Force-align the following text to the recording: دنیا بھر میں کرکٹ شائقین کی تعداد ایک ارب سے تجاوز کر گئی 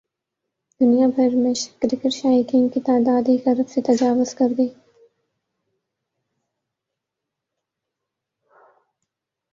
دنیا 0.81 1.07
بھر 1.07 1.35
میں 1.35 1.53
کرکٹ 1.81 2.13
شائقین 2.13 2.67
کی 2.69 2.79
تعداد 2.81 3.29
ایک 3.29 3.47
ارب 3.47 3.69
سے 3.69 3.81
تجاوز 3.81 4.33
کر 4.35 4.57
گئی 4.57 4.69